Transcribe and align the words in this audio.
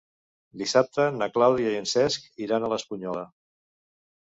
Dissabte 0.61 1.05
na 1.19 1.29
Clàudia 1.37 1.75
i 1.75 1.79
en 1.85 1.87
Cesc 1.95 2.29
iran 2.49 2.67
a 2.71 2.75
l'Espunyola. 2.77 3.31